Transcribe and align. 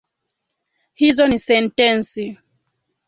Hizo 0.95 1.27
ni 1.27 1.37
sentensi 1.37 2.37